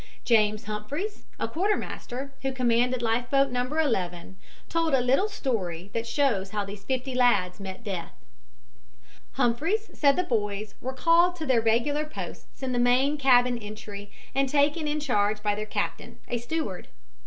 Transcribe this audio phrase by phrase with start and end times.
[0.25, 3.65] James Humphreys, a quartermaster, who commanded life boat No.
[3.67, 4.35] 11,
[4.67, 8.13] told a li{t}tle story that shows how these fifty lads met death.
[9.33, 14.09] Humphreys said the boys were called to their regular posts in the main cabin entry
[14.33, 16.87] and taken in charge by their captain, a steward.